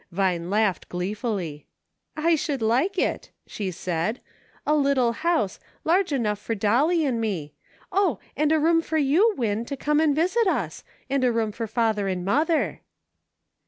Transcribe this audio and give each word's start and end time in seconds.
Vine 0.11 0.49
laughed 0.49 0.89
gleefully. 0.89 1.67
"I 2.17 2.33
should 2.35 2.63
like 2.63 2.97
it," 2.97 3.29
she 3.45 3.69
said; 3.69 4.19
"a 4.65 4.73
little 4.73 5.11
house, 5.11 5.59
large 5.83 6.11
enough 6.11 6.39
for 6.39 6.55
Dolly 6.55 7.05
and 7.05 7.21
me; 7.21 7.53
oh! 7.91 8.17
and 8.35 8.51
a 8.51 8.57
room 8.59 8.81
for 8.81 8.97
you. 8.97 9.35
Win, 9.37 9.63
to 9.65 9.77
come 9.77 9.99
and 9.99 10.15
visit 10.15 10.47
us; 10.47 10.83
and 11.07 11.23
a 11.23 11.31
room 11.31 11.51
for 11.51 11.67
father 11.67 12.07
and 12.07 12.25
mother." 12.25 12.81